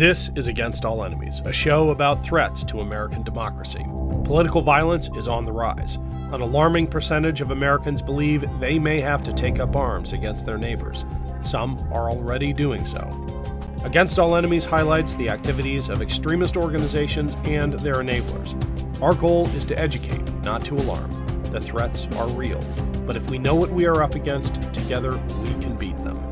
This 0.00 0.30
is 0.34 0.48
Against 0.48 0.86
All 0.86 1.04
Enemies, 1.04 1.42
a 1.44 1.52
show 1.52 1.90
about 1.90 2.24
threats 2.24 2.64
to 2.64 2.80
American 2.80 3.22
democracy. 3.22 3.84
Political 4.24 4.62
violence 4.62 5.10
is 5.14 5.28
on 5.28 5.44
the 5.44 5.52
rise. 5.52 5.96
An 6.32 6.40
alarming 6.40 6.86
percentage 6.86 7.42
of 7.42 7.50
Americans 7.50 8.00
believe 8.00 8.46
they 8.60 8.78
may 8.78 8.98
have 9.02 9.22
to 9.24 9.30
take 9.30 9.60
up 9.60 9.76
arms 9.76 10.14
against 10.14 10.46
their 10.46 10.56
neighbors. 10.56 11.04
Some 11.42 11.78
are 11.92 12.08
already 12.08 12.54
doing 12.54 12.86
so. 12.86 13.00
Against 13.84 14.18
All 14.18 14.36
Enemies 14.36 14.64
highlights 14.64 15.16
the 15.16 15.28
activities 15.28 15.90
of 15.90 16.00
extremist 16.00 16.56
organizations 16.56 17.36
and 17.44 17.74
their 17.74 17.96
enablers. 17.96 18.56
Our 19.02 19.14
goal 19.14 19.48
is 19.48 19.66
to 19.66 19.78
educate, 19.78 20.26
not 20.36 20.64
to 20.64 20.76
alarm. 20.76 21.10
The 21.50 21.60
threats 21.60 22.06
are 22.16 22.28
real, 22.28 22.62
but 23.04 23.18
if 23.18 23.28
we 23.28 23.36
know 23.36 23.54
what 23.54 23.70
we 23.70 23.84
are 23.84 24.02
up 24.02 24.14
against, 24.14 24.62
together 24.72 25.18
we 25.42 25.50
can 25.60 25.76
beat 25.76 25.98
them. 25.98 26.29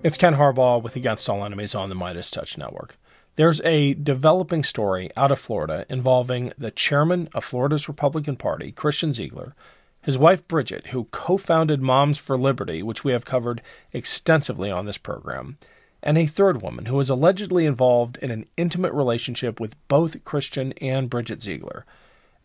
It's 0.00 0.16
Ken 0.16 0.36
Harbaugh 0.36 0.80
with 0.80 0.94
Against 0.94 1.28
All 1.28 1.44
Enemies 1.44 1.74
on 1.74 1.88
the 1.88 1.94
Midas 1.96 2.30
Touch 2.30 2.56
Network. 2.56 2.96
There's 3.34 3.60
a 3.62 3.94
developing 3.94 4.62
story 4.62 5.10
out 5.16 5.32
of 5.32 5.40
Florida 5.40 5.84
involving 5.88 6.52
the 6.56 6.70
chairman 6.70 7.28
of 7.34 7.44
Florida's 7.44 7.88
Republican 7.88 8.36
Party, 8.36 8.70
Christian 8.70 9.12
Ziegler, 9.12 9.56
his 10.00 10.16
wife 10.16 10.46
Bridget, 10.46 10.88
who 10.88 11.08
co 11.10 11.36
founded 11.36 11.82
Moms 11.82 12.16
for 12.16 12.38
Liberty, 12.38 12.80
which 12.80 13.02
we 13.02 13.10
have 13.10 13.24
covered 13.24 13.60
extensively 13.92 14.70
on 14.70 14.86
this 14.86 14.98
program, 14.98 15.58
and 16.00 16.16
a 16.16 16.26
third 16.26 16.62
woman 16.62 16.86
who 16.86 16.94
was 16.94 17.10
allegedly 17.10 17.66
involved 17.66 18.18
in 18.18 18.30
an 18.30 18.46
intimate 18.56 18.92
relationship 18.92 19.58
with 19.58 19.74
both 19.88 20.22
Christian 20.22 20.72
and 20.74 21.10
Bridget 21.10 21.42
Ziegler. 21.42 21.84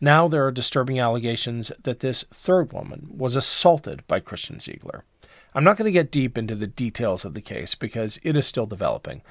Now 0.00 0.26
there 0.26 0.44
are 0.44 0.50
disturbing 0.50 0.98
allegations 0.98 1.70
that 1.80 2.00
this 2.00 2.24
third 2.32 2.72
woman 2.72 3.06
was 3.16 3.36
assaulted 3.36 4.04
by 4.08 4.18
Christian 4.18 4.58
Ziegler. 4.58 5.04
I'm 5.54 5.64
not 5.64 5.76
going 5.76 5.86
to 5.86 5.92
get 5.92 6.10
deep 6.10 6.36
into 6.36 6.54
the 6.54 6.66
details 6.66 7.24
of 7.24 7.34
the 7.34 7.40
case 7.40 7.74
because 7.74 8.18
it 8.22 8.36
is 8.36 8.46
still 8.46 8.66
developing. 8.66 9.22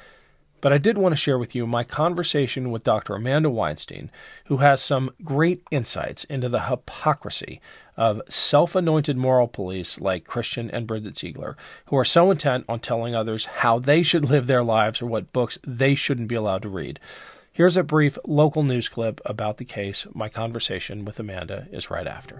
But 0.62 0.71
I 0.71 0.77
did 0.77 0.98
want 0.98 1.12
to 1.12 1.18
share 1.18 1.38
with 1.38 1.54
you 1.54 1.68
my 1.68 1.84
conversation 1.84 2.71
with 2.71 2.85
Dr. 2.85 3.16
Amanda 3.16 3.49
Weinstein, 3.49 4.10
who 4.46 4.57
has 4.57 4.82
some 4.82 5.12
great 5.21 5.62
insights 5.71 6.24
into 6.24 6.48
the 6.48 6.62
hypocrisy 6.62 7.60
of 7.98 8.21
self 8.29 8.74
anointed 8.74 9.18
moral 9.18 9.49
police 9.49 9.99
like 9.99 10.24
Christian 10.24 10.71
and 10.71 10.88
Bridget 10.88 11.18
Ziegler, 11.18 11.57
who 11.88 11.98
are 11.98 12.05
so 12.05 12.32
intent 12.32 12.63
on 12.70 12.79
telling 12.79 13.13
others 13.13 13.44
how 13.44 13.77
they 13.77 14.04
should 14.04 14.24
live 14.24 14.48
their 14.48 14.63
lives 14.63 15.01
or 15.01 15.05
what 15.07 15.34
books 15.34 15.60
they 15.68 15.96
shouldn't 15.96 16.29
be 16.29 16.35
allowed 16.35 16.62
to 16.62 16.70
read. 16.70 16.98
Here's 17.51 17.76
a 17.76 17.84
brief 17.84 18.18
local 18.26 18.63
news 18.63 18.88
clip 18.88 19.20
about 19.26 19.57
the 19.57 19.66
case. 19.66 20.07
My 20.13 20.29
conversation 20.29 21.04
with 21.04 21.20
Amanda 21.20 21.68
is 21.74 21.91
right 21.91 22.07
after. 22.07 22.40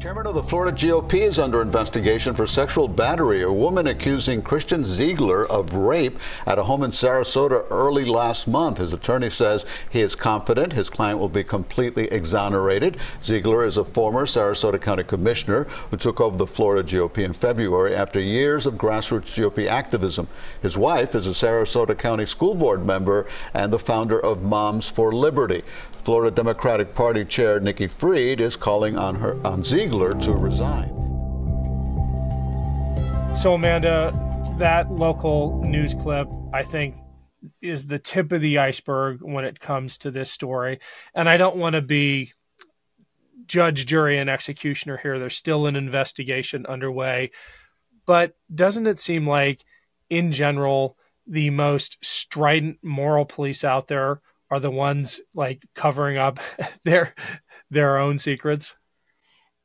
Chairman 0.00 0.28
of 0.28 0.36
the 0.36 0.44
Florida 0.44 0.76
GOP 0.76 1.14
is 1.22 1.40
under 1.40 1.60
investigation 1.60 2.32
for 2.32 2.46
sexual 2.46 2.86
battery. 2.86 3.42
A 3.42 3.52
woman 3.52 3.88
accusing 3.88 4.42
Christian 4.42 4.84
Ziegler 4.84 5.44
of 5.44 5.74
rape 5.74 6.20
at 6.46 6.56
a 6.56 6.62
home 6.62 6.84
in 6.84 6.92
Sarasota 6.92 7.66
early 7.68 8.04
last 8.04 8.46
month. 8.46 8.78
His 8.78 8.92
attorney 8.92 9.28
says 9.28 9.66
he 9.90 10.00
is 10.00 10.14
confident 10.14 10.72
his 10.72 10.88
client 10.88 11.18
will 11.18 11.28
be 11.28 11.42
completely 11.42 12.06
exonerated. 12.12 12.96
Ziegler 13.24 13.66
is 13.66 13.76
a 13.76 13.84
former 13.84 14.24
Sarasota 14.24 14.80
County 14.80 15.02
Commissioner 15.02 15.64
who 15.90 15.96
took 15.96 16.20
over 16.20 16.36
the 16.36 16.46
Florida 16.46 16.88
GOP 16.88 17.18
in 17.18 17.32
February 17.32 17.92
after 17.92 18.20
years 18.20 18.66
of 18.66 18.74
grassroots 18.74 19.34
GOP 19.34 19.66
activism. 19.66 20.28
His 20.62 20.78
wife 20.78 21.16
is 21.16 21.26
a 21.26 21.30
Sarasota 21.30 21.98
County 21.98 22.26
School 22.26 22.54
Board 22.54 22.86
member 22.86 23.26
and 23.52 23.72
the 23.72 23.80
founder 23.80 24.24
of 24.24 24.44
Moms 24.44 24.88
for 24.88 25.10
Liberty. 25.10 25.64
Florida 26.08 26.34
Democratic 26.34 26.94
Party 26.94 27.22
Chair 27.22 27.60
Nikki 27.60 27.86
Fried 27.86 28.40
is 28.40 28.56
calling 28.56 28.96
on 28.96 29.16
her 29.16 29.38
on 29.46 29.62
Ziegler 29.62 30.14
to 30.20 30.32
resign. 30.32 30.88
So 33.36 33.52
Amanda, 33.52 34.14
that 34.56 34.90
local 34.90 35.62
news 35.66 35.92
clip, 35.92 36.26
I 36.54 36.62
think, 36.62 36.96
is 37.60 37.88
the 37.88 37.98
tip 37.98 38.32
of 38.32 38.40
the 38.40 38.56
iceberg 38.56 39.20
when 39.20 39.44
it 39.44 39.60
comes 39.60 39.98
to 39.98 40.10
this 40.10 40.32
story. 40.32 40.80
And 41.14 41.28
I 41.28 41.36
don't 41.36 41.56
want 41.56 41.74
to 41.74 41.82
be 41.82 42.32
judge, 43.44 43.84
jury, 43.84 44.16
and 44.16 44.30
executioner 44.30 44.96
here. 44.96 45.18
There's 45.18 45.36
still 45.36 45.66
an 45.66 45.76
investigation 45.76 46.64
underway. 46.64 47.32
But 48.06 48.34
doesn't 48.54 48.86
it 48.86 48.98
seem 48.98 49.28
like, 49.28 49.62
in 50.08 50.32
general, 50.32 50.96
the 51.26 51.50
most 51.50 51.98
strident 52.00 52.78
moral 52.82 53.26
police 53.26 53.62
out 53.62 53.88
there 53.88 54.22
are 54.50 54.60
the 54.60 54.70
ones 54.70 55.20
like 55.34 55.64
covering 55.74 56.16
up 56.16 56.40
their 56.84 57.14
their 57.70 57.98
own 57.98 58.18
secrets? 58.18 58.74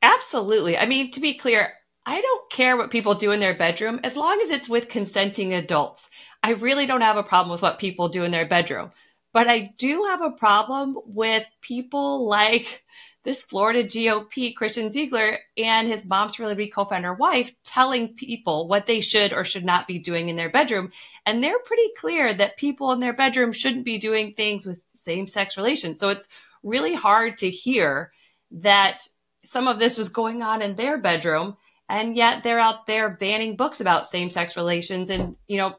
Absolutely. 0.02 0.76
I 0.76 0.86
mean, 0.86 1.10
to 1.12 1.20
be 1.20 1.34
clear, 1.34 1.72
I 2.06 2.20
don't 2.20 2.50
care 2.50 2.76
what 2.76 2.90
people 2.90 3.14
do 3.14 3.32
in 3.32 3.40
their 3.40 3.56
bedroom 3.56 4.00
as 4.04 4.16
long 4.16 4.40
as 4.42 4.50
it's 4.50 4.68
with 4.68 4.88
consenting 4.88 5.54
adults. 5.54 6.10
I 6.42 6.50
really 6.50 6.84
don't 6.86 7.00
have 7.00 7.16
a 7.16 7.22
problem 7.22 7.50
with 7.50 7.62
what 7.62 7.78
people 7.78 8.10
do 8.10 8.24
in 8.24 8.30
their 8.30 8.46
bedroom. 8.46 8.90
But 9.34 9.48
I 9.48 9.72
do 9.76 10.04
have 10.08 10.22
a 10.22 10.30
problem 10.30 10.96
with 11.04 11.42
people 11.60 12.28
like 12.28 12.84
this 13.24 13.42
Florida 13.42 13.82
GOP, 13.82 14.54
Christian 14.54 14.92
Ziegler, 14.92 15.38
and 15.58 15.88
his 15.88 16.06
Moms 16.06 16.38
Liberty 16.38 16.68
co 16.68 16.84
founder 16.84 17.12
wife 17.12 17.50
telling 17.64 18.14
people 18.14 18.68
what 18.68 18.86
they 18.86 19.00
should 19.00 19.32
or 19.32 19.44
should 19.44 19.64
not 19.64 19.88
be 19.88 19.98
doing 19.98 20.28
in 20.28 20.36
their 20.36 20.50
bedroom. 20.50 20.92
And 21.26 21.42
they're 21.42 21.58
pretty 21.58 21.90
clear 21.96 22.32
that 22.32 22.56
people 22.56 22.92
in 22.92 23.00
their 23.00 23.12
bedroom 23.12 23.50
shouldn't 23.50 23.84
be 23.84 23.98
doing 23.98 24.34
things 24.34 24.66
with 24.66 24.84
same 24.94 25.26
sex 25.26 25.56
relations. 25.56 25.98
So 25.98 26.10
it's 26.10 26.28
really 26.62 26.94
hard 26.94 27.38
to 27.38 27.50
hear 27.50 28.12
that 28.52 29.02
some 29.42 29.66
of 29.66 29.80
this 29.80 29.98
was 29.98 30.10
going 30.10 30.42
on 30.42 30.62
in 30.62 30.76
their 30.76 30.96
bedroom. 30.96 31.56
And 31.88 32.14
yet 32.14 32.44
they're 32.44 32.60
out 32.60 32.86
there 32.86 33.10
banning 33.10 33.56
books 33.56 33.80
about 33.80 34.06
same 34.06 34.30
sex 34.30 34.56
relations 34.56 35.10
and, 35.10 35.34
you 35.48 35.58
know, 35.58 35.74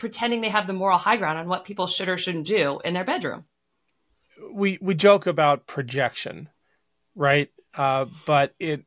pretending 0.00 0.40
they 0.40 0.48
have 0.48 0.66
the 0.66 0.72
moral 0.72 0.98
high 0.98 1.16
ground 1.16 1.38
on 1.38 1.46
what 1.46 1.64
people 1.64 1.86
should 1.86 2.08
or 2.08 2.18
shouldn't 2.18 2.46
do 2.46 2.80
in 2.84 2.94
their 2.94 3.04
bedroom. 3.04 3.44
We 4.52 4.78
we 4.80 4.94
joke 4.94 5.26
about 5.26 5.66
projection 5.66 6.48
right? 7.14 7.50
Uh, 7.74 8.06
but 8.26 8.54
it 8.58 8.84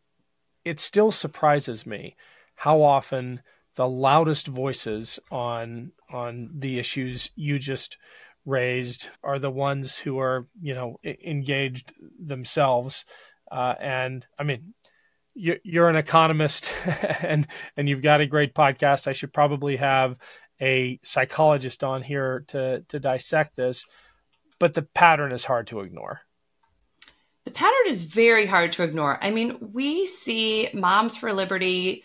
it 0.65 0.79
still 0.79 1.11
surprises 1.11 1.85
me 1.85 2.15
how 2.55 2.81
often 2.81 3.41
the 3.75 3.87
loudest 3.87 4.47
voices 4.47 5.19
on 5.31 5.91
on 6.11 6.49
the 6.53 6.79
issues 6.79 7.29
you 7.35 7.59
just 7.59 7.97
raised 8.45 9.09
are 9.23 9.39
the 9.39 9.51
ones 9.51 9.95
who 9.95 10.19
are 10.19 10.47
you 10.61 10.73
know 10.73 10.99
engaged 11.03 11.93
themselves 12.19 13.05
uh, 13.51 13.73
and 13.79 14.25
i 14.37 14.43
mean 14.43 14.73
you're, 15.33 15.57
you're 15.63 15.89
an 15.89 15.95
economist 15.95 16.73
and 17.21 17.47
and 17.77 17.87
you've 17.87 18.01
got 18.01 18.19
a 18.19 18.25
great 18.27 18.53
podcast 18.53 19.07
i 19.07 19.13
should 19.13 19.31
probably 19.31 19.77
have 19.77 20.17
a 20.63 20.99
psychologist 21.03 21.83
on 21.83 22.01
here 22.01 22.43
to 22.47 22.83
to 22.87 22.99
dissect 22.99 23.55
this 23.55 23.85
but 24.59 24.73
the 24.73 24.81
pattern 24.81 25.31
is 25.31 25.45
hard 25.45 25.67
to 25.67 25.81
ignore 25.81 26.21
the 27.45 27.51
pattern 27.51 27.87
is 27.87 28.03
very 28.03 28.45
hard 28.45 28.71
to 28.73 28.83
ignore. 28.83 29.21
I 29.21 29.31
mean, 29.31 29.57
we 29.73 30.07
see 30.07 30.69
Moms 30.73 31.15
for 31.15 31.33
Liberty 31.33 32.03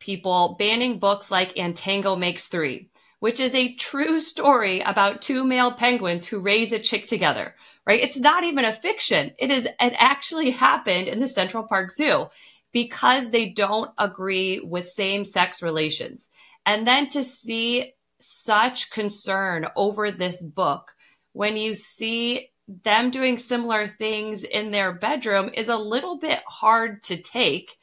people 0.00 0.56
banning 0.58 0.98
books 0.98 1.30
like 1.30 1.56
And 1.56 1.74
Tango 1.74 2.16
Makes 2.16 2.48
Three, 2.48 2.90
which 3.20 3.38
is 3.38 3.54
a 3.54 3.74
true 3.76 4.18
story 4.18 4.80
about 4.80 5.22
two 5.22 5.44
male 5.44 5.72
penguins 5.72 6.26
who 6.26 6.40
raise 6.40 6.72
a 6.72 6.78
chick 6.78 7.06
together, 7.06 7.54
right? 7.86 8.00
It's 8.00 8.18
not 8.18 8.44
even 8.44 8.64
a 8.64 8.72
fiction. 8.72 9.32
It 9.38 9.50
is, 9.50 9.66
it 9.66 9.94
actually 9.96 10.50
happened 10.50 11.08
in 11.08 11.20
the 11.20 11.28
Central 11.28 11.62
Park 11.62 11.90
Zoo 11.90 12.26
because 12.72 13.30
they 13.30 13.48
don't 13.48 13.92
agree 13.98 14.58
with 14.58 14.88
same 14.88 15.24
sex 15.24 15.62
relations. 15.62 16.28
And 16.66 16.86
then 16.86 17.08
to 17.08 17.24
see 17.24 17.94
such 18.20 18.90
concern 18.90 19.66
over 19.76 20.10
this 20.10 20.42
book 20.42 20.92
when 21.32 21.56
you 21.56 21.74
see 21.74 22.50
them 22.66 23.10
doing 23.10 23.36
similar 23.36 23.86
things 23.86 24.44
in 24.44 24.70
their 24.70 24.92
bedroom 24.92 25.50
is 25.52 25.68
a 25.68 25.76
little 25.76 26.18
bit 26.18 26.40
hard 26.46 27.02
to 27.04 27.16
take. 27.16 27.76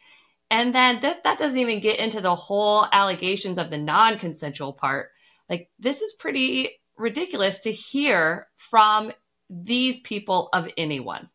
And 0.49 0.73
then 0.73 0.99
that, 1.01 1.23
that 1.23 1.37
doesn't 1.37 1.59
even 1.59 1.79
get 1.79 1.99
into 1.99 2.19
the 2.22 2.35
whole 2.35 2.87
allegations 2.91 3.57
of 3.57 3.69
the 3.69 3.78
non 3.78 4.17
consensual 4.17 4.73
part. 4.73 5.11
Like, 5.49 5.69
this 5.79 6.01
is 6.01 6.13
pretty 6.13 6.69
ridiculous 6.97 7.59
to 7.59 7.72
hear 7.72 8.47
from 8.57 9.11
these 9.49 9.99
people 9.99 10.49
of 10.53 10.67
anyone. 10.77 11.29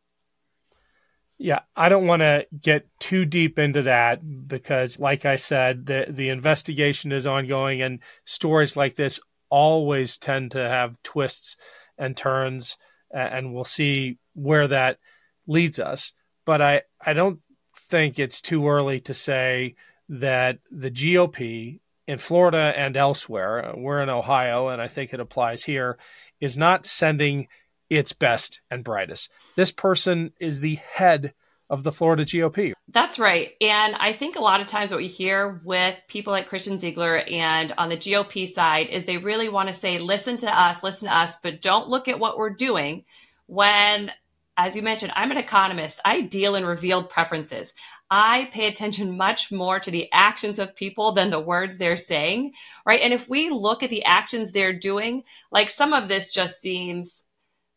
Yeah, 1.38 1.60
I 1.76 1.90
don't 1.90 2.06
want 2.06 2.20
to 2.20 2.46
get 2.62 2.88
too 2.98 3.26
deep 3.26 3.58
into 3.58 3.82
that 3.82 4.20
because, 4.48 4.98
like 4.98 5.26
I 5.26 5.36
said, 5.36 5.84
the 5.86 6.06
the 6.08 6.30
investigation 6.30 7.12
is 7.12 7.26
ongoing, 7.26 7.82
and 7.82 8.00
stories 8.24 8.76
like 8.76 8.94
this 8.94 9.20
always 9.50 10.16
tend 10.16 10.52
to 10.52 10.68
have 10.68 11.00
twists 11.02 11.56
and 11.98 12.16
turns 12.16 12.76
and 13.10 13.54
we'll 13.54 13.64
see 13.64 14.18
where 14.34 14.68
that 14.68 14.98
leads 15.46 15.78
us. 15.78 16.12
But 16.44 16.62
I, 16.62 16.82
I 17.04 17.12
don't 17.12 17.40
think 17.76 18.18
it's 18.18 18.40
too 18.40 18.68
early 18.68 19.00
to 19.00 19.14
say 19.14 19.74
that 20.08 20.58
the 20.70 20.90
GOP 20.90 21.80
in 22.06 22.18
Florida 22.18 22.72
and 22.76 22.96
elsewhere, 22.96 23.72
we're 23.76 24.02
in 24.02 24.08
Ohio, 24.08 24.68
and 24.68 24.80
I 24.80 24.88
think 24.88 25.12
it 25.12 25.20
applies 25.20 25.64
here, 25.64 25.98
is 26.40 26.56
not 26.56 26.86
sending 26.86 27.48
its 27.90 28.12
best 28.12 28.60
and 28.70 28.84
brightest. 28.84 29.30
This 29.54 29.72
person 29.72 30.32
is 30.40 30.60
the 30.60 30.76
head 30.76 31.34
of 31.68 31.82
the 31.82 31.92
Florida 31.92 32.24
GOP. 32.24 32.72
That's 32.88 33.18
right. 33.18 33.50
And 33.60 33.96
I 33.96 34.12
think 34.12 34.36
a 34.36 34.42
lot 34.42 34.60
of 34.60 34.68
times 34.68 34.90
what 34.90 34.98
we 34.98 35.08
hear 35.08 35.60
with 35.64 35.96
people 36.08 36.32
like 36.32 36.48
Christian 36.48 36.78
Ziegler 36.78 37.18
and 37.18 37.72
on 37.76 37.88
the 37.88 37.96
GOP 37.96 38.46
side 38.46 38.88
is 38.88 39.04
they 39.04 39.18
really 39.18 39.48
want 39.48 39.68
to 39.68 39.74
say, 39.74 39.98
listen 39.98 40.36
to 40.38 40.60
us, 40.60 40.84
listen 40.84 41.08
to 41.08 41.16
us, 41.16 41.36
but 41.42 41.60
don't 41.60 41.88
look 41.88 42.06
at 42.06 42.20
what 42.20 42.38
we're 42.38 42.50
doing. 42.50 43.04
When, 43.46 44.12
as 44.56 44.76
you 44.76 44.82
mentioned, 44.82 45.12
I'm 45.16 45.32
an 45.32 45.38
economist, 45.38 46.00
I 46.04 46.20
deal 46.20 46.54
in 46.54 46.64
revealed 46.64 47.10
preferences. 47.10 47.74
I 48.08 48.48
pay 48.52 48.68
attention 48.68 49.16
much 49.16 49.50
more 49.50 49.80
to 49.80 49.90
the 49.90 50.08
actions 50.12 50.60
of 50.60 50.76
people 50.76 51.12
than 51.12 51.30
the 51.30 51.40
words 51.40 51.78
they're 51.78 51.96
saying, 51.96 52.52
right? 52.86 53.00
And 53.00 53.12
if 53.12 53.28
we 53.28 53.50
look 53.50 53.82
at 53.82 53.90
the 53.90 54.04
actions 54.04 54.52
they're 54.52 54.78
doing, 54.78 55.24
like 55.50 55.68
some 55.68 55.92
of 55.92 56.06
this 56.06 56.32
just 56.32 56.60
seems 56.60 57.24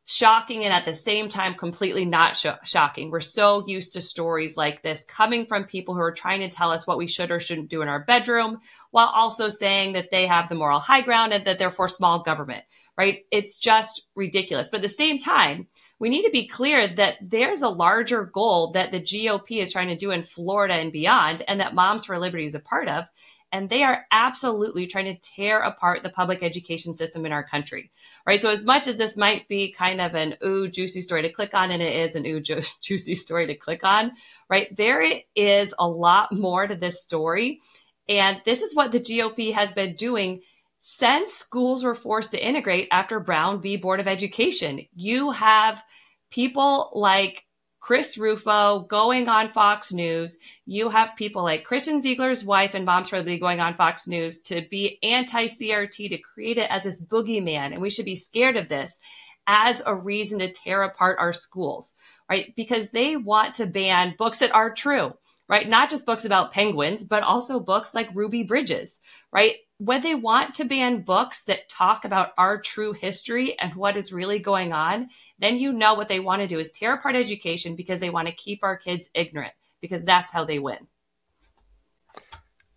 shocking 0.10 0.64
and 0.64 0.74
at 0.74 0.86
the 0.86 0.94
same 0.94 1.30
time 1.30 1.54
completely 1.54 2.04
not 2.04 2.36
sh- 2.36 2.48
shocking. 2.64 3.12
We're 3.12 3.20
so 3.20 3.64
used 3.68 3.94
to 3.94 4.02
stories 4.02 4.58
like 4.58 4.82
this 4.82 5.04
coming 5.04 5.46
from 5.46 5.66
people 5.66 5.94
who 5.94 6.02
are 6.02 6.12
trying 6.12 6.40
to 6.40 6.50
tell 6.50 6.72
us 6.72 6.88
what 6.88 6.98
we 6.98 7.06
should 7.06 7.30
or 7.30 7.40
shouldn't 7.40 7.70
do 7.70 7.84
in 7.84 7.88
our 7.88 8.04
bedroom 8.04 8.60
while 8.90 9.08
also 9.08 9.50
saying 9.50 9.94
that 9.94 10.10
they 10.10 10.26
have 10.26 10.50
the 10.50 10.56
moral 10.56 10.80
high 10.80 11.02
ground 11.02 11.32
and 11.32 11.46
that 11.46 11.60
they're 11.60 11.70
for 11.70 11.88
small 11.88 12.24
government, 12.24 12.64
right? 12.98 13.20
It's 13.32 13.60
just 13.60 14.08
ridiculous. 14.16 14.70
But 14.70 14.78
at 14.78 14.82
the 14.82 14.90
same 14.90 15.20
time, 15.20 15.68
we 16.00 16.10
need 16.10 16.24
to 16.24 16.32
be 16.32 16.48
clear 16.48 16.88
that 16.88 17.18
there's 17.22 17.62
a 17.62 17.70
larger 17.70 18.24
goal 18.24 18.72
that 18.72 18.92
the 18.92 19.02
GOP 19.02 19.62
is 19.62 19.74
trying 19.74 19.90
to 19.90 19.96
do 19.96 20.10
in 20.10 20.24
Florida 20.24 20.74
and 20.74 20.92
beyond, 20.92 21.44
and 21.48 21.60
that 21.60 21.76
Moms 21.76 22.06
for 22.06 22.18
Liberty 22.18 22.46
is 22.46 22.56
a 22.56 22.60
part 22.60 22.88
of 22.88 23.06
and 23.52 23.70
they 23.70 23.84
are 23.84 24.06
absolutely 24.12 24.86
trying 24.86 25.06
to 25.06 25.20
tear 25.20 25.62
apart 25.62 26.04
the 26.04 26.10
public 26.10 26.44
education 26.44 26.96
system 26.96 27.26
in 27.26 27.32
our 27.32 27.44
country. 27.44 27.92
Right. 28.26 28.40
So 28.40 28.50
as 28.50 28.64
much 28.64 28.88
as 28.88 28.98
this 28.98 29.18
might 29.18 29.48
be 29.48 29.72
kind 29.72 30.00
of 30.00 30.14
an 30.14 30.36
ooh 30.46 30.68
juicy 30.68 31.02
story 31.02 31.24
to 31.24 31.32
click 31.32 31.54
on, 31.54 31.72
and 31.72 31.82
it 31.82 31.96
is 31.96 32.16
an 32.16 32.26
ooh 32.26 32.40
ju- 32.40 32.62
juicy 32.82 33.16
story 33.16 33.48
to 33.48 33.56
click 33.56 33.84
on, 33.84 34.12
right? 34.50 34.76
There 34.76 35.04
is 35.36 35.74
a 35.80 35.88
lot 35.88 36.32
more 36.32 36.68
to 36.68 36.76
this 36.76 37.02
story. 37.02 37.62
And 38.08 38.42
this 38.46 38.62
is 38.62 38.76
what 38.76 38.92
the 38.92 39.00
GOP 39.00 39.54
has 39.54 39.72
been 39.72 39.96
doing 39.96 40.42
since 40.80 41.34
schools 41.34 41.84
were 41.84 41.96
forced 41.96 42.32
to 42.32 42.44
integrate 42.46 42.88
after 42.92 43.20
Brown 43.20 43.62
v. 43.62 43.78
Board 43.78 44.00
of 44.00 44.08
Education. 44.08 44.86
You 44.94 45.32
have 45.32 45.84
people 46.32 46.92
like 46.94 47.44
Chris 47.80 48.18
Rufo 48.18 48.82
going 48.90 49.28
on 49.30 49.52
Fox 49.52 49.92
News. 49.92 50.38
You 50.66 50.90
have 50.90 51.16
people 51.16 51.44
like 51.44 51.64
Christian 51.64 52.02
Ziegler's 52.02 52.44
wife 52.44 52.74
and 52.74 52.86
Moms 52.86 53.12
Liberty 53.12 53.40
going 53.40 53.62
on 53.62 53.76
Fox 53.76 54.08
News 54.08 54.42
to 54.44 54.66
be 54.70 55.00
anti 55.02 55.46
CRT, 55.46 56.10
to 56.10 56.18
create 56.18 56.58
it 56.58 56.70
as 56.70 56.84
this 56.84 57.04
boogeyman. 57.04 57.72
And 57.72 57.82
we 57.82 57.90
should 57.90 58.06
be 58.06 58.16
scared 58.16 58.58
of 58.58 58.70
this 58.70 59.00
as 59.48 59.82
a 59.86 59.96
reason 59.96 60.40
to 60.40 60.52
tear 60.52 60.84
apart 60.84 61.18
our 61.20 61.34
schools, 61.34 61.96
right? 62.30 62.54
Because 62.56 62.92
they 62.92 63.18
want 63.18 63.56
to 63.56 63.66
ban 63.66 64.14
books 64.18 64.40
that 64.40 64.54
are 64.54 64.74
true, 64.74 65.14
right? 65.48 65.68
Not 65.68 65.90
just 65.90 66.06
books 66.06 66.26
about 66.26 66.52
penguins, 66.52 67.04
but 67.04 67.24
also 67.24 67.60
books 67.60 67.96
like 67.96 68.14
Ruby 68.14 68.44
Bridges, 68.44 69.02
right? 69.32 69.54
When 69.80 70.02
they 70.02 70.14
want 70.14 70.56
to 70.56 70.66
ban 70.66 71.02
books 71.02 71.46
that 71.46 71.70
talk 71.70 72.04
about 72.04 72.34
our 72.38 72.60
true 72.60 72.92
history 72.92 73.58
and 73.58 73.74
what 73.76 73.96
is 73.96 74.12
really 74.12 74.38
going 74.38 74.74
on, 74.74 75.08
then 75.40 75.56
you 75.56 75.72
know 75.72 75.94
what 75.94 76.10
they 76.10 76.20
want 76.20 76.42
to 76.42 76.48
do 76.48 76.60
is 76.60 76.74
tear 76.74 76.94
apart 76.96 77.16
education 77.16 77.78
because 77.78 78.02
they 78.02 78.10
want 78.10 78.28
to 78.28 78.34
keep 78.34 78.62
our 78.62 78.76
kids 78.76 79.10
ignorant 79.14 79.54
because 79.80 80.04
that's 80.04 80.34
how 80.34 80.44
they 80.44 80.60
win. 80.60 80.88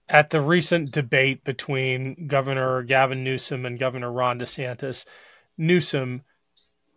At 0.09 0.31
the 0.31 0.41
recent 0.41 0.93
debate 0.93 1.43
between 1.43 2.29
Governor 2.29 2.85
Gavin 2.85 3.25
Newsom 3.25 3.67
and 3.67 3.81
Governor 3.81 4.13
Ron 4.13 4.39
DeSantis, 4.39 5.05
Newsom 5.59 6.23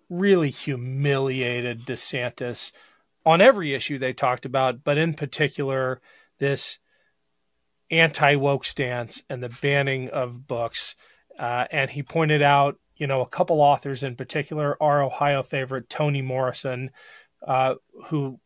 really 0.07 0.51
humiliated 0.51 1.81
DeSantis 1.81 2.71
on 3.25 3.41
every 3.41 3.73
issue 3.73 3.97
they 3.97 4.13
talked 4.13 4.45
about, 4.45 4.83
but 4.83 4.99
in 4.99 5.15
particular, 5.15 5.99
this 6.37 6.77
anti 7.91 8.35
woke 8.35 8.65
stance 8.65 9.23
and 9.29 9.43
the 9.43 9.55
banning 9.61 10.09
of 10.09 10.47
books. 10.47 10.95
Uh, 11.37 11.65
and 11.71 11.89
he 11.89 12.03
pointed 12.03 12.41
out, 12.41 12.77
you 12.95 13.07
know, 13.07 13.21
a 13.21 13.27
couple 13.27 13.61
authors 13.61 14.03
in 14.03 14.15
particular, 14.15 14.81
our 14.81 15.03
Ohio 15.03 15.43
favorite, 15.43 15.89
Toni 15.89 16.21
Morrison, 16.21 16.91
uh, 17.45 17.75
who 18.07 18.39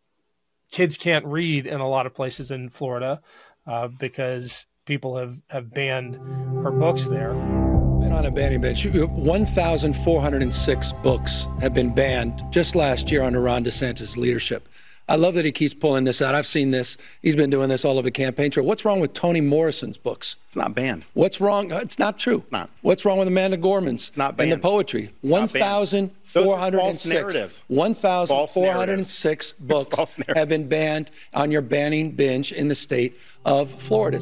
kids 0.72 0.98
can't 0.98 1.26
read 1.26 1.68
in 1.68 1.80
a 1.80 1.88
lot 1.88 2.06
of 2.06 2.14
places 2.14 2.52
in 2.52 2.70
Florida 2.70 3.22
uh, 3.68 3.88
because 3.88 4.66
people 4.86 5.18
have, 5.18 5.42
have 5.50 5.74
banned 5.74 6.16
her 6.64 6.72
books 6.72 7.08
there. 7.08 7.34
Been 7.34 8.12
on 8.12 8.26
a 8.26 8.32
banning 8.32 8.62
bench. 8.62 8.86
1,406 8.86 10.94
books 11.04 11.48
have 11.62 11.74
been 11.74 11.94
banned 11.94 12.44
just 12.50 12.76
last 12.76 13.12
year 13.12 13.22
under 13.22 13.42
Ron 13.42 13.64
DeSantis' 13.64 14.18
leadership. 14.18 14.68
I 15.10 15.16
love 15.16 15.34
that 15.34 15.44
he 15.44 15.52
keeps 15.52 15.74
pulling 15.74 16.04
this 16.04 16.22
out. 16.22 16.36
I've 16.36 16.46
seen 16.46 16.70
this. 16.70 16.96
He's 17.24 17.36
been 17.36 17.50
doing 17.50 17.68
this 17.68 17.84
all 17.84 17.98
over 17.98 18.12
campaign 18.12 18.52
trail. 18.52 18.64
What's 18.64 18.86
wrong 18.86 19.00
with 19.00 19.14
Toni 19.14 19.42
Morrison's 19.42 19.98
books? 19.98 20.38
It's 20.46 20.56
not 20.56 20.76
banned. 20.76 21.04
What's 21.16 21.42
wrong? 21.42 21.72
Uh, 21.72 21.78
it's 21.78 21.98
not 21.98 22.20
true. 22.20 22.44
Not. 22.52 22.70
What's 22.84 23.06
wrong 23.06 23.18
with 23.18 23.28
Amanda 23.28 23.58
Gorman's? 23.58 24.10
It's 24.10 24.18
not 24.18 24.38
banned. 24.38 24.54
And 24.54 24.62
the 24.62 24.64
poetry. 24.64 25.12
1,406. 25.22 27.64
1,406 27.68 29.52
books 29.60 30.18
have 30.36 30.48
been 30.48 30.68
banned 30.68 31.10
on 31.34 31.50
your 31.50 31.64
banning 31.64 32.12
bench 32.12 32.52
in 32.52 32.68
the 32.68 32.76
state 32.76 33.18
of 33.46 33.72
Florida. 33.72 34.18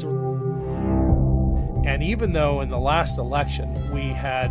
And 1.86 2.02
even 2.02 2.32
though 2.32 2.62
in 2.62 2.70
the 2.70 2.80
last 2.80 3.18
election 3.18 3.92
we 3.92 4.04
had 4.04 4.48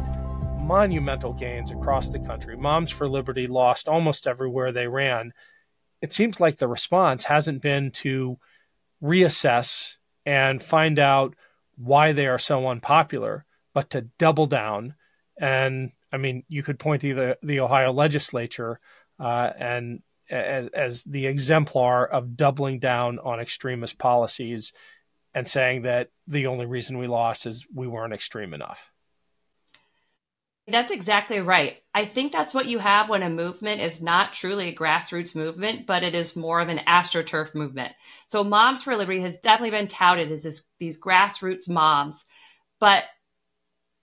monumental 0.61 1.33
gains 1.33 1.71
across 1.71 2.11
the 2.11 2.19
country, 2.19 2.59
Moms 2.59 2.91
for 2.91 3.09
Liberty 3.09 3.47
lost 3.47 3.89
almost 3.89 4.27
everywhere 4.27 4.71
they 4.71 4.87
ran 4.87 5.33
it 6.03 6.13
seems 6.13 6.41
like 6.41 6.57
the 6.57 6.69
response 6.69 7.25
hasn't 7.25 7.63
been 7.63 7.91
to 7.91 8.39
reassess 9.03 9.95
and 10.25 10.63
find 10.63 10.99
out 10.99 11.35
why 11.77 12.13
they 12.13 12.27
are 12.27 12.39
so 12.39 12.67
unpopular, 12.69 13.45
but 13.75 13.91
to 13.91 14.03
double 14.19 14.47
down. 14.47 14.95
And 15.39 15.93
I 16.13 16.17
mean, 16.17 16.45
you 16.49 16.63
could 16.63 16.79
point 16.79 17.03
to 17.03 17.15
the, 17.15 17.39
the 17.43 17.61
Ohio 17.61 17.93
legislature 17.93 18.81
uh, 19.19 19.51
and 19.59 20.03
as, 20.31 20.69
as 20.69 21.05
the 21.05 21.27
exemplar 21.27 22.07
of 22.07 22.37
doubling 22.37 22.79
down 22.79 23.19
on 23.19 23.41
extremist 23.41 23.99
policies 23.99 24.73
and 25.35 25.47
saying 25.47 25.83
that 25.83 26.09
the 26.27 26.47
only 26.47 26.67
reason 26.67 26.99
we 26.99 27.07
lost 27.07 27.47
is 27.47 27.67
we 27.73 27.87
weren't 27.87 28.15
extreme 28.15 28.55
enough. 28.55 28.91
That's 30.69 30.91
exactly 30.91 31.39
right. 31.39 31.77
I 31.95 32.05
think 32.05 32.33
that's 32.33 32.53
what 32.53 32.67
you 32.67 32.81
have 32.81 33.09
when 33.09 33.23
a 33.23 33.31
movement 33.31 33.81
is 33.81 34.03
not 34.03 34.33
truly 34.33 34.69
a 34.69 34.75
grassroots 34.75 35.37
movement, 35.37 35.87
but 35.87 36.03
it 36.03 36.15
is 36.15 36.35
more 36.35 36.61
of 36.61 36.69
an 36.69 36.81
astroturf 36.89 37.55
movement. 37.55 37.95
So 38.27 38.43
Moms 38.43 38.83
for 38.83 38.97
Liberty 38.97 39.21
has 39.21 39.39
definitely 39.39 39.79
been 39.79 39.87
touted 39.87 40.33
as 40.33 40.43
this, 40.43 40.65
these 40.81 41.01
grassroots 41.01 41.69
moms, 41.69 42.25
but 42.81 43.05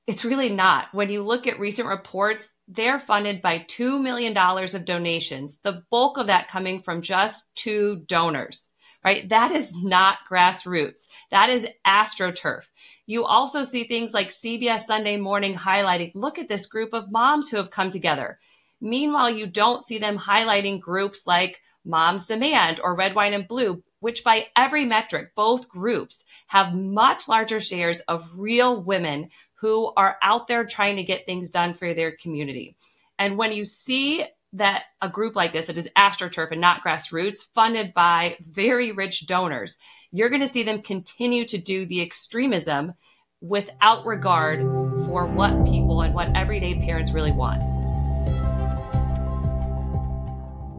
it's 0.08 0.24
really 0.24 0.50
not. 0.50 0.88
When 0.94 1.10
you 1.10 1.22
look 1.22 1.48
at 1.48 1.60
recent 1.60 1.88
reports, 1.88 2.54
they're 2.70 3.00
funded 3.00 3.42
by 3.42 3.60
$2 3.60 4.02
million 4.02 4.36
of 4.38 4.86
donations, 4.86 5.60
the 5.64 5.84
bulk 5.92 6.18
of 6.18 6.28
that 6.28 6.48
coming 6.48 6.82
from 6.82 7.02
just 7.02 7.46
two 7.56 8.04
donors 8.08 8.70
right? 9.04 9.28
That 9.30 9.52
is 9.52 9.76
not 9.76 10.20
grassroots. 10.30 11.08
That 11.32 11.50
is 11.50 11.68
astroturf. 11.86 12.66
You 13.06 13.26
also 13.26 13.64
see 13.64 13.84
things 13.84 14.14
like 14.14 14.30
CBS 14.30 14.82
Sunday 14.82 15.18
Morning 15.18 15.56
highlighting 15.56 16.12
look 16.16 16.40
at 16.40 16.48
this 16.48 16.68
group 16.68 16.94
of 16.94 17.12
moms 17.12 17.50
who 17.50 17.58
have 17.58 17.72
come 17.72 17.92
together. 17.92 18.40
Meanwhile, 18.80 19.32
you 19.32 19.48
don't 19.48 19.84
see 19.84 19.98
them 19.98 20.18
highlighting 20.18 20.80
groups 20.80 21.26
like 21.26 21.62
Moms 21.86 22.28
Demand 22.28 22.80
or 22.84 22.96
Red 22.96 23.16
Wine 23.16 23.34
and 23.34 23.48
Blue, 23.48 23.84
which 24.00 24.24
by 24.24 24.48
every 24.56 24.86
metric, 24.86 25.32
both 25.36 25.70
groups 25.70 26.26
have 26.48 26.74
much 26.74 27.28
larger 27.28 27.60
shares 27.60 28.00
of 28.02 28.30
real 28.36 28.82
women 28.82 29.30
who 29.56 29.92
are 29.96 30.18
out 30.22 30.48
there 30.48 30.66
trying 30.66 30.98
to 30.98 31.04
get 31.04 31.26
things 31.26 31.52
done 31.52 31.74
for 31.74 31.94
their 31.94 32.12
community. 32.12 32.76
And 33.18 33.38
when 33.38 33.52
you 33.54 33.64
see 33.64 34.26
that 34.54 34.84
a 35.02 35.10
group 35.10 35.36
like 35.36 35.52
this, 35.52 35.68
that 35.68 35.78
is 35.78 35.90
AstroTurf 35.98 36.52
and 36.52 36.62
not 36.62 36.84
grassroots, 36.84 37.44
funded 37.54 37.94
by 37.94 38.38
very 38.40 38.92
rich 38.92 39.28
donors, 39.28 39.78
you're 40.12 40.30
going 40.30 40.42
to 40.42 40.48
see 40.48 40.64
them 40.64 40.82
continue 40.82 41.46
to 41.46 41.58
do 41.58 41.86
the 41.86 42.02
extremism 42.02 42.94
without 43.42 44.06
regard 44.06 44.62
for 45.06 45.26
what 45.26 45.66
people 45.66 46.02
and 46.02 46.14
what 46.14 46.30
everyday 46.36 46.76
parents 46.76 47.12
really 47.12 47.32
want. 47.32 47.62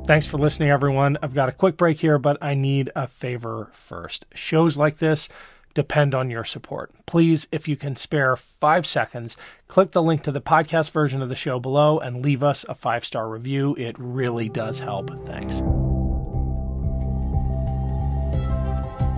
Thanks 0.06 0.26
for 0.26 0.38
listening, 0.38 0.68
everyone. 0.68 1.16
I've 1.22 1.34
got 1.34 1.48
a 1.48 1.52
quick 1.52 1.76
break 1.76 1.98
here, 1.98 2.18
but 2.18 2.36
I 2.42 2.54
need 2.54 2.90
a 2.94 3.06
favor 3.06 3.70
first. 3.72 4.26
Shows 4.34 4.76
like 4.76 4.98
this 4.98 5.28
depend 5.74 6.14
on 6.14 6.30
your 6.30 6.44
support. 6.44 6.92
Please, 7.06 7.46
if 7.52 7.68
you 7.68 7.76
can 7.76 7.96
spare 7.96 8.36
five 8.36 8.86
seconds, 8.86 9.36
click 9.68 9.90
the 9.90 10.02
link 10.02 10.22
to 10.22 10.32
the 10.32 10.40
podcast 10.40 10.90
version 10.92 11.20
of 11.20 11.28
the 11.28 11.34
show 11.34 11.58
below 11.58 11.98
and 11.98 12.24
leave 12.24 12.42
us 12.42 12.64
a 12.68 12.74
five 12.74 13.04
star 13.04 13.28
review. 13.28 13.74
It 13.76 13.96
really 13.98 14.48
does 14.48 14.78
help. 14.78 15.10
Thanks. 15.26 15.62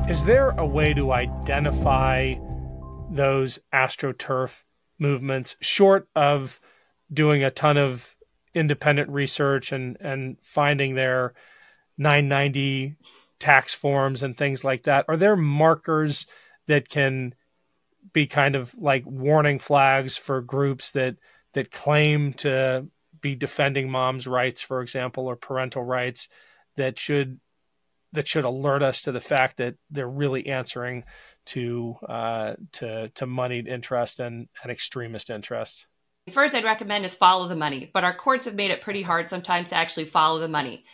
Is 0.08 0.24
there 0.24 0.50
a 0.50 0.64
way 0.64 0.94
to 0.94 1.12
identify 1.12 2.34
those 3.10 3.58
astroturf 3.72 4.62
movements 4.98 5.56
short 5.60 6.08
of 6.14 6.60
doing 7.12 7.44
a 7.44 7.50
ton 7.50 7.76
of 7.76 8.14
independent 8.54 9.10
research 9.10 9.72
and, 9.72 9.96
and 10.00 10.36
finding 10.40 10.94
their 10.94 11.34
990 11.98 12.96
tax 13.38 13.74
forms 13.74 14.22
and 14.22 14.36
things 14.36 14.64
like 14.64 14.84
that? 14.84 15.04
Are 15.08 15.16
there 15.16 15.36
markers 15.36 16.26
that 16.66 16.88
can 16.88 17.34
be 18.12 18.26
kind 18.26 18.56
of 18.56 18.74
like 18.78 19.04
warning 19.06 19.58
flags 19.58 20.16
for 20.16 20.40
groups 20.40 20.92
that 20.92 21.16
that 21.52 21.70
claim 21.70 22.32
to 22.34 22.86
be 23.20 23.34
defending 23.34 23.90
mom's 23.90 24.26
rights, 24.26 24.60
for 24.60 24.82
example, 24.82 25.26
or 25.26 25.36
parental 25.36 25.82
rights 25.82 26.28
that 26.76 26.98
should 26.98 27.40
that 28.12 28.28
should 28.28 28.44
alert 28.44 28.82
us 28.82 29.02
to 29.02 29.12
the 29.12 29.20
fact 29.20 29.58
that 29.58 29.74
they're 29.90 30.08
really 30.08 30.46
answering 30.46 31.04
to 31.46 31.96
uh, 32.08 32.54
to 32.72 33.08
to 33.10 33.26
moneyed 33.26 33.66
interest 33.68 34.20
and, 34.20 34.48
and 34.62 34.72
extremist 34.72 35.30
interests. 35.30 35.86
First, 36.32 36.54
I'd 36.54 36.64
recommend 36.64 37.04
is 37.04 37.14
follow 37.14 37.46
the 37.46 37.56
money, 37.56 37.90
but 37.92 38.04
our 38.04 38.14
courts 38.14 38.46
have 38.46 38.54
made 38.54 38.70
it 38.70 38.80
pretty 38.80 39.02
hard 39.02 39.28
sometimes 39.28 39.70
to 39.70 39.76
actually 39.76 40.06
follow 40.06 40.40
the 40.40 40.48
money. 40.48 40.84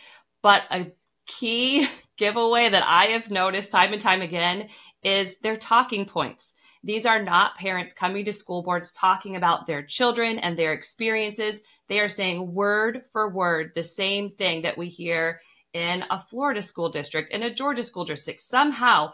But 0.41 0.63
a 0.69 0.91
key 1.25 1.87
giveaway 2.17 2.69
that 2.69 2.83
I 2.85 3.05
have 3.07 3.31
noticed 3.31 3.71
time 3.71 3.93
and 3.93 4.01
time 4.01 4.21
again 4.21 4.69
is 5.03 5.37
their 5.37 5.57
talking 5.57 6.05
points. 6.05 6.53
These 6.83 7.05
are 7.05 7.23
not 7.23 7.55
parents 7.55 7.93
coming 7.93 8.25
to 8.25 8.33
school 8.33 8.61
boards 8.61 8.91
talking 8.91 9.35
about 9.35 9.65
their 9.65 9.83
children 9.83 10.37
and 10.39 10.57
their 10.57 10.73
experiences. 10.73 11.61
They 11.87 11.99
are 11.99 12.09
saying 12.09 12.53
word 12.53 13.03
for 13.11 13.29
word 13.29 13.71
the 13.73 13.83
same 13.83 14.29
thing 14.29 14.63
that 14.63 14.77
we 14.77 14.89
hear 14.89 15.39
in 15.73 16.03
a 16.09 16.19
Florida 16.19 16.61
school 16.61 16.89
district, 16.89 17.31
in 17.31 17.43
a 17.43 17.53
Georgia 17.53 17.83
school 17.83 18.05
district. 18.05 18.41
Somehow, 18.41 19.13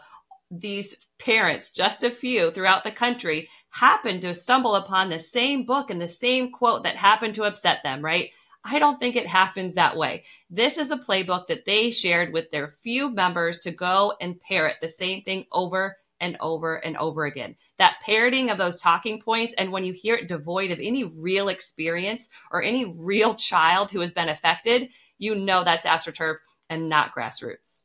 these 0.50 1.06
parents, 1.18 1.70
just 1.70 2.02
a 2.02 2.10
few 2.10 2.50
throughout 2.50 2.82
the 2.82 2.90
country, 2.90 3.48
happen 3.70 4.20
to 4.20 4.34
stumble 4.34 4.74
upon 4.74 5.08
the 5.08 5.18
same 5.18 5.64
book 5.64 5.90
and 5.90 6.00
the 6.00 6.08
same 6.08 6.50
quote 6.50 6.82
that 6.82 6.96
happened 6.96 7.36
to 7.36 7.44
upset 7.44 7.78
them, 7.84 8.04
right? 8.04 8.30
I 8.64 8.78
don't 8.78 9.00
think 9.00 9.16
it 9.16 9.26
happens 9.26 9.74
that 9.74 9.96
way. 9.96 10.24
This 10.50 10.76
is 10.76 10.90
a 10.90 10.98
playbook 10.98 11.46
that 11.46 11.64
they 11.64 11.90
shared 11.90 12.32
with 12.32 12.50
their 12.50 12.68
few 12.68 13.10
members 13.10 13.60
to 13.60 13.70
go 13.70 14.14
and 14.20 14.40
parrot 14.40 14.76
the 14.80 14.88
same 14.88 15.22
thing 15.22 15.46
over 15.50 15.96
and 16.20 16.36
over 16.40 16.76
and 16.76 16.96
over 16.98 17.24
again. 17.24 17.56
That 17.78 17.96
parroting 18.02 18.50
of 18.50 18.58
those 18.58 18.80
talking 18.80 19.20
points, 19.20 19.54
and 19.54 19.72
when 19.72 19.84
you 19.84 19.92
hear 19.92 20.14
it 20.14 20.28
devoid 20.28 20.70
of 20.70 20.78
any 20.78 21.04
real 21.04 21.48
experience 21.48 22.28
or 22.50 22.62
any 22.62 22.84
real 22.84 23.34
child 23.34 23.90
who 23.90 24.00
has 24.00 24.12
been 24.12 24.28
affected, 24.28 24.90
you 25.18 25.34
know 25.34 25.64
that's 25.64 25.86
AstroTurf 25.86 26.36
and 26.68 26.88
not 26.88 27.14
grassroots. 27.14 27.80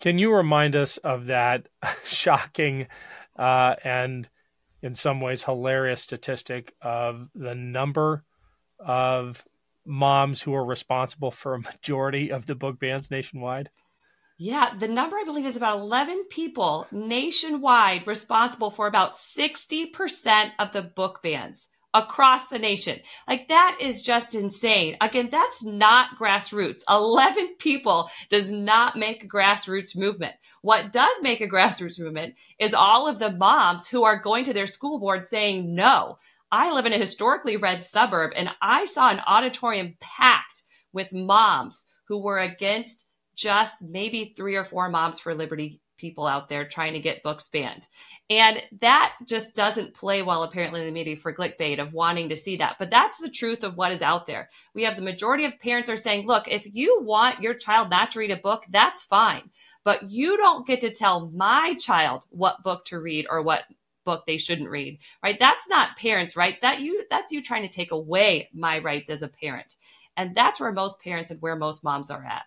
Can 0.00 0.18
you 0.18 0.32
remind 0.32 0.76
us 0.76 0.98
of 0.98 1.26
that 1.26 1.68
shocking 2.04 2.86
uh, 3.36 3.74
and 3.82 4.28
in 4.82 4.94
some 4.94 5.20
ways 5.20 5.42
hilarious 5.42 6.02
statistic 6.02 6.74
of 6.80 7.28
the 7.34 7.54
number 7.54 8.24
of 8.78 9.42
moms 9.86 10.42
who 10.42 10.54
are 10.54 10.64
responsible 10.64 11.30
for 11.30 11.54
a 11.54 11.60
majority 11.60 12.30
of 12.30 12.46
the 12.46 12.54
book 12.54 12.78
bans 12.78 13.10
nationwide? 13.10 13.70
Yeah, 14.38 14.74
the 14.78 14.88
number 14.88 15.16
I 15.16 15.24
believe 15.24 15.46
is 15.46 15.56
about 15.56 15.78
11 15.78 16.24
people 16.30 16.86
nationwide 16.92 18.06
responsible 18.06 18.70
for 18.70 18.86
about 18.86 19.16
60% 19.16 20.50
of 20.58 20.72
the 20.72 20.82
book 20.82 21.20
bans 21.22 21.68
across 21.96 22.48
the 22.48 22.58
nation. 22.58 23.00
Like 23.26 23.48
that 23.48 23.78
is 23.80 24.02
just 24.02 24.34
insane. 24.34 24.98
Again, 25.00 25.30
that's 25.30 25.64
not 25.64 26.18
grassroots. 26.20 26.82
11 26.90 27.56
people 27.58 28.10
does 28.28 28.52
not 28.52 28.96
make 28.96 29.24
a 29.24 29.28
grassroots 29.28 29.96
movement. 29.96 30.34
What 30.60 30.92
does 30.92 31.16
make 31.22 31.40
a 31.40 31.48
grassroots 31.48 31.98
movement 31.98 32.34
is 32.60 32.74
all 32.74 33.08
of 33.08 33.18
the 33.18 33.32
moms 33.32 33.88
who 33.88 34.04
are 34.04 34.20
going 34.20 34.44
to 34.44 34.52
their 34.52 34.66
school 34.66 34.98
board 34.98 35.26
saying 35.26 35.74
no. 35.74 36.18
I 36.50 36.72
live 36.72 36.86
in 36.86 36.92
a 36.92 36.98
historically 36.98 37.56
red 37.56 37.82
suburb 37.82 38.32
and 38.36 38.50
I 38.62 38.84
saw 38.86 39.10
an 39.10 39.20
auditorium 39.26 39.96
packed 40.00 40.62
with 40.92 41.12
moms 41.12 41.86
who 42.08 42.18
were 42.18 42.38
against 42.38 43.06
just 43.34 43.82
maybe 43.82 44.34
three 44.36 44.56
or 44.56 44.64
four 44.64 44.88
moms 44.88 45.18
for 45.18 45.34
liberty 45.34 45.80
people 45.96 46.26
out 46.26 46.48
there 46.48 46.66
trying 46.66 46.92
to 46.92 47.00
get 47.00 47.22
books 47.22 47.48
banned. 47.48 47.88
And 48.28 48.62
that 48.80 49.14
just 49.26 49.54
doesn't 49.54 49.94
play 49.94 50.22
well, 50.22 50.42
apparently, 50.42 50.80
in 50.80 50.86
the 50.86 50.92
media 50.92 51.16
for 51.16 51.34
clickbait 51.34 51.80
of 51.80 51.92
wanting 51.92 52.28
to 52.28 52.36
see 52.36 52.56
that. 52.56 52.76
But 52.78 52.90
that's 52.90 53.18
the 53.18 53.30
truth 53.30 53.64
of 53.64 53.76
what 53.76 53.92
is 53.92 54.02
out 54.02 54.26
there. 54.26 54.50
We 54.74 54.82
have 54.84 54.96
the 54.96 55.02
majority 55.02 55.44
of 55.44 55.58
parents 55.58 55.88
are 55.88 55.96
saying, 55.96 56.26
look, 56.26 56.48
if 56.48 56.66
you 56.72 57.00
want 57.02 57.40
your 57.40 57.54
child 57.54 57.90
not 57.90 58.10
to 58.12 58.18
read 58.18 58.30
a 58.30 58.36
book, 58.36 58.64
that's 58.70 59.02
fine. 59.02 59.50
But 59.84 60.10
you 60.10 60.36
don't 60.36 60.66
get 60.66 60.80
to 60.82 60.90
tell 60.90 61.30
my 61.30 61.74
child 61.74 62.24
what 62.30 62.62
book 62.62 62.84
to 62.86 63.00
read 63.00 63.26
or 63.30 63.42
what 63.42 63.64
book 64.06 64.24
they 64.26 64.38
shouldn't 64.38 64.70
read 64.70 64.98
right 65.22 65.38
that's 65.38 65.68
not 65.68 65.96
parents 65.98 66.34
rights 66.34 66.60
that 66.60 66.80
you 66.80 67.04
that's 67.10 67.30
you 67.30 67.42
trying 67.42 67.62
to 67.62 67.68
take 67.68 67.92
away 67.92 68.48
my 68.54 68.78
rights 68.78 69.10
as 69.10 69.20
a 69.20 69.28
parent 69.28 69.76
and 70.16 70.34
that's 70.34 70.58
where 70.58 70.72
most 70.72 70.98
parents 71.02 71.30
and 71.30 71.42
where 71.42 71.56
most 71.56 71.84
moms 71.84 72.10
are 72.10 72.24
at 72.24 72.44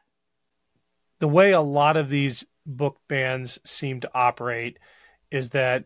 the 1.19 1.27
way 1.27 1.51
a 1.51 1.61
lot 1.61 1.97
of 1.97 2.09
these 2.09 2.43
book 2.65 2.97
bans 3.07 3.59
seem 3.65 3.99
to 3.99 4.09
operate 4.15 4.79
is 5.31 5.49
that 5.51 5.85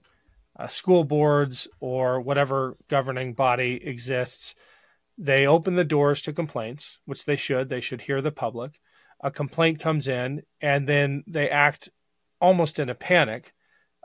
uh, 0.57 0.67
school 0.67 1.03
boards 1.03 1.67
or 1.79 2.21
whatever 2.21 2.77
governing 2.87 3.33
body 3.33 3.79
exists, 3.83 4.55
they 5.17 5.47
open 5.47 5.75
the 5.75 5.83
doors 5.83 6.21
to 6.21 6.33
complaints, 6.33 6.99
which 7.05 7.25
they 7.25 7.35
should. 7.35 7.69
They 7.69 7.81
should 7.81 8.01
hear 8.01 8.21
the 8.21 8.31
public. 8.31 8.79
A 9.21 9.31
complaint 9.31 9.79
comes 9.79 10.07
in, 10.07 10.43
and 10.61 10.87
then 10.87 11.23
they 11.27 11.49
act 11.49 11.89
almost 12.41 12.79
in 12.79 12.89
a 12.89 12.95
panic 12.95 13.53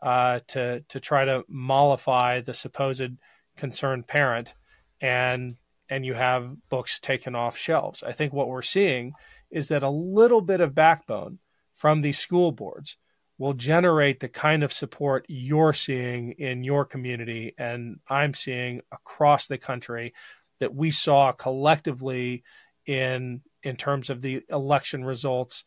uh, 0.02 0.40
to 0.49 0.81
to 0.88 1.00
try 1.00 1.25
to 1.25 1.45
mollify 1.49 2.40
the 2.40 2.55
supposed 2.55 3.17
concerned 3.57 4.07
parent, 4.07 4.55
and 5.00 5.57
and 5.88 6.05
you 6.05 6.14
have 6.14 6.57
books 6.69 7.00
taken 7.00 7.35
off 7.35 7.57
shelves. 7.57 8.02
I 8.02 8.12
think 8.12 8.33
what 8.33 8.49
we're 8.49 8.62
seeing 8.62 9.14
is 9.50 9.69
that 9.69 9.83
a 9.83 9.90
little 9.90 10.40
bit 10.40 10.61
of 10.61 10.75
backbone 10.75 11.38
from 11.75 12.00
these 12.00 12.19
school 12.19 12.52
boards 12.52 12.97
will 13.38 13.55
generate 13.55 14.21
the 14.21 14.28
kind 14.28 14.62
of 14.62 14.73
support 14.73 15.25
you're 15.28 15.73
seeing 15.73 16.33
in 16.33 16.64
your 16.64 16.85
community 16.85 17.55
and 17.57 18.00
I'm 18.09 18.35
seeing 18.35 18.83
across 18.93 19.47
the 19.47 19.59
country 19.59 20.12
that 20.59 20.75
we 20.75 20.90
saw 20.90 21.33
collectively 21.33 22.43
in 22.85 23.43
in 23.62 23.76
terms 23.76 24.11
of 24.11 24.23
the 24.23 24.43
election 24.50 25.05
results 25.05 25.64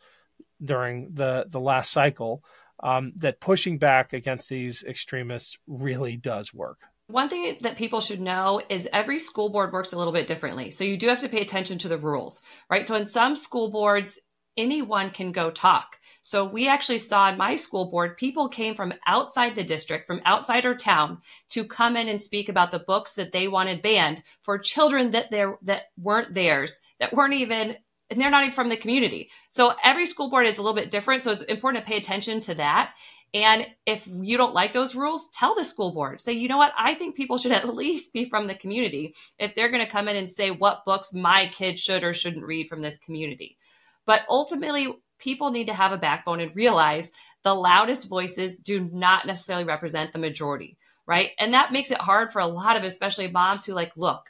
during 0.64 1.14
the 1.14 1.46
the 1.48 1.60
last 1.60 1.92
cycle 1.92 2.44
um, 2.82 3.14
that 3.18 3.40
pushing 3.40 3.78
back 3.78 4.14
against 4.14 4.50
these 4.50 4.84
extremists 4.84 5.58
really 5.68 6.18
does 6.18 6.54
work. 6.54 6.80
One 7.08 7.28
thing 7.28 7.58
that 7.62 7.76
people 7.76 8.00
should 8.00 8.22
know 8.22 8.62
is 8.70 8.88
every 8.94 9.20
school 9.20 9.50
board 9.50 9.74
works 9.74 9.92
a 9.92 9.98
little 9.98 10.14
bit 10.14 10.28
differently. 10.28 10.72
So 10.72 10.84
you 10.84 10.98
do 10.98 11.10
have 11.10 11.20
to 11.20 11.30
pay 11.30 11.42
attention 11.42 11.78
to 11.80 11.90
the 11.90 11.98
rules, 11.98 12.42
right? 12.70 12.86
So 12.86 12.96
in 12.96 13.06
some 13.06 13.36
school 13.36 13.70
boards, 13.70 14.18
anyone 14.56 15.12
can 15.12 15.32
go 15.32 15.52
talk. 15.52 15.98
So 16.22 16.46
we 16.46 16.68
actually 16.68 17.00
saw 17.00 17.32
in 17.32 17.38
my 17.38 17.56
school 17.56 17.90
board, 17.90 18.18
people 18.18 18.48
came 18.48 18.76
from 18.76 18.94
outside 19.08 19.56
the 19.56 19.64
district, 19.64 20.08
from 20.08 20.22
outside 20.26 20.66
our 20.66 20.76
town 20.76 21.20
to 21.50 21.66
come 21.66 21.98
in 21.98 22.08
and 22.08 22.22
speak 22.22 22.48
about 22.48 22.72
the 22.72 22.80
books 22.80 23.14
that 23.16 23.32
they 23.32 23.48
wanted 23.48 23.82
banned 23.82 24.24
for 24.44 24.58
children 24.58 25.12
that 25.12 25.32
there 25.32 25.58
that 25.64 25.86
weren't 25.98 26.34
theirs, 26.34 26.80
that 27.00 27.14
weren't 27.14 27.34
even 27.34 27.76
and 28.12 28.20
they're 28.20 28.30
not 28.30 28.44
even 28.44 28.54
from 28.54 28.70
the 28.70 28.78
community. 28.78 29.30
So 29.50 29.74
every 29.84 30.06
school 30.06 30.30
board 30.30 30.46
is 30.46 30.58
a 30.58 30.62
little 30.62 30.76
bit 30.76 30.92
different. 30.92 31.24
So 31.24 31.32
it's 31.32 31.42
important 31.44 31.84
to 31.84 31.90
pay 31.90 31.98
attention 31.98 32.42
to 32.42 32.56
that. 32.56 32.94
And 33.34 33.66
if 33.86 34.06
you 34.06 34.38
don't 34.38 34.54
like 34.54 34.74
those 34.74 34.94
rules, 34.94 35.30
tell 35.30 35.56
the 35.56 35.64
school 35.64 35.94
board. 35.94 36.20
Say, 36.20 36.34
you 36.34 36.50
know 36.50 36.58
what? 36.58 36.74
I 36.78 36.94
think 36.96 37.16
people 37.16 37.38
should 37.38 37.52
at 37.54 37.74
least 37.74 38.14
be 38.14 38.30
from 38.30 38.48
the 38.48 38.56
community 38.56 39.16
if 39.40 39.56
they're 39.56 39.72
going 39.72 39.84
to 39.84 39.92
come 39.92 40.08
in 40.08 40.18
and 40.18 40.32
say 40.32 40.52
what 40.52 40.86
books 40.86 41.14
my 41.14 41.48
kids 41.48 41.80
should 41.80 42.04
or 42.04 42.14
shouldn't 42.14 42.46
read 42.46 42.68
from 42.68 42.82
this 42.82 42.98
community. 42.98 43.58
But 44.06 44.22
ultimately, 44.30 44.94
people 45.20 45.52
need 45.52 45.68
to 45.68 45.74
have 45.74 45.92
a 45.92 45.98
backbone 45.98 46.42
and 46.42 46.56
realize 46.56 47.12
the 47.44 47.54
loudest 47.54 48.10
voices 48.10 48.60
do 48.60 48.90
not 48.92 49.26
necessarily 49.26 49.64
represent 49.64 50.12
the 50.12 50.20
majority, 50.20 50.78
right? 51.06 51.30
And 51.40 51.54
that 51.54 51.72
makes 51.72 51.92
it 51.92 52.02
hard 52.02 52.34
for 52.34 52.40
a 52.40 52.48
lot 52.48 52.76
of, 52.76 52.84
especially 52.84 53.28
moms 53.30 53.64
who 53.64 53.74
like, 53.74 53.96
look, 53.96 54.24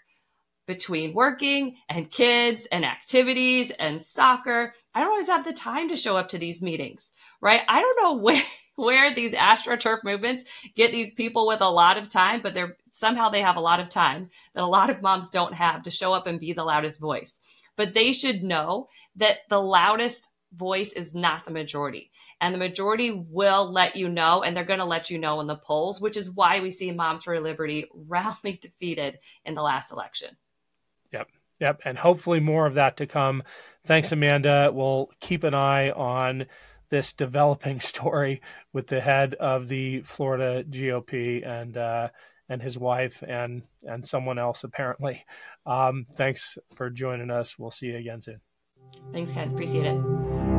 between 0.73 1.13
working 1.13 1.75
and 1.89 2.09
kids 2.09 2.65
and 2.71 2.85
activities 2.85 3.71
and 3.71 4.01
soccer, 4.01 4.73
I 4.95 5.01
don't 5.01 5.09
always 5.09 5.27
have 5.27 5.43
the 5.43 5.51
time 5.51 5.89
to 5.89 5.97
show 5.97 6.15
up 6.15 6.29
to 6.29 6.37
these 6.37 6.61
meetings, 6.61 7.11
right? 7.41 7.61
I 7.67 7.81
don't 7.81 8.01
know 8.01 8.13
where, 8.23 8.41
where 8.75 9.13
these 9.13 9.33
astroturf 9.33 10.03
movements 10.05 10.45
get 10.75 10.93
these 10.93 11.13
people 11.13 11.45
with 11.45 11.59
a 11.59 11.69
lot 11.69 11.97
of 11.97 12.07
time, 12.07 12.41
but 12.41 12.53
they're 12.53 12.77
somehow 12.93 13.29
they 13.29 13.41
have 13.41 13.57
a 13.57 13.61
lot 13.61 13.81
of 13.81 13.89
time 13.89 14.27
that 14.53 14.63
a 14.63 14.65
lot 14.65 14.89
of 14.89 15.01
moms 15.01 15.29
don't 15.29 15.53
have 15.53 15.83
to 15.83 15.91
show 15.91 16.13
up 16.13 16.25
and 16.25 16.39
be 16.39 16.53
the 16.53 16.63
loudest 16.63 16.99
voice. 16.99 17.41
But 17.75 17.93
they 17.93 18.13
should 18.13 18.43
know 18.43 18.87
that 19.17 19.37
the 19.49 19.59
loudest 19.59 20.29
voice 20.53 20.93
is 20.93 21.15
not 21.15 21.45
the 21.45 21.51
majority. 21.51 22.11
And 22.39 22.53
the 22.53 22.59
majority 22.59 23.11
will 23.11 23.71
let 23.71 23.95
you 23.95 24.09
know, 24.09 24.43
and 24.43 24.55
they're 24.55 24.65
going 24.65 24.79
to 24.79 24.85
let 24.85 25.09
you 25.09 25.17
know 25.17 25.39
in 25.41 25.47
the 25.47 25.55
polls, 25.55 26.01
which 26.01 26.17
is 26.17 26.31
why 26.31 26.59
we 26.59 26.71
see 26.71 26.91
Moms 26.91 27.23
for 27.23 27.39
Liberty 27.39 27.85
roundly 27.93 28.53
defeated 28.61 29.19
in 29.45 29.55
the 29.55 29.61
last 29.61 29.91
election. 29.91 30.35
Yep. 31.11 31.27
Yep. 31.59 31.81
And 31.85 31.97
hopefully 31.97 32.39
more 32.39 32.65
of 32.65 32.75
that 32.75 32.97
to 32.97 33.07
come. 33.07 33.43
Thanks, 33.85 34.11
Amanda. 34.11 34.71
We'll 34.73 35.09
keep 35.19 35.43
an 35.43 35.53
eye 35.53 35.91
on 35.91 36.47
this 36.89 37.13
developing 37.13 37.79
story 37.91 38.41
with 38.73 38.87
the 38.87 39.01
head 39.01 39.35
of 39.35 39.67
the 39.67 40.01
Florida 40.01 40.63
GOP 40.63 41.45
and, 41.47 41.77
uh, 41.77 42.09
and 42.49 42.61
his 42.61 42.77
wife 42.77 43.23
and 43.25 43.63
and 43.83 44.05
someone 44.05 44.37
else 44.37 44.65
apparently. 44.65 45.23
Um, 45.65 46.05
thanks 46.15 46.57
for 46.75 46.89
joining 46.89 47.31
us. 47.31 47.57
We'll 47.57 47.71
see 47.71 47.87
you 47.87 47.97
again 47.97 48.19
soon. 48.19 48.41
Thanks, 49.13 49.31
Ken. 49.31 49.51
Appreciate 49.51 49.85
it. 49.85 50.50